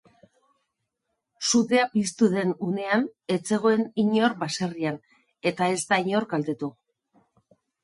[1.49, 3.05] Sutea piztu den unean
[3.35, 4.99] ez zegoen inor baserrian
[5.53, 6.75] eta ez da inor kaltetu.